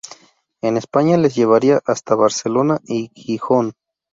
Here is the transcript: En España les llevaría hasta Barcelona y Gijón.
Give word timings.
En 0.63 0.77
España 0.77 1.15
les 1.17 1.35
llevaría 1.35 1.79
hasta 1.85 2.15
Barcelona 2.15 2.79
y 2.87 3.11
Gijón. 3.13 3.73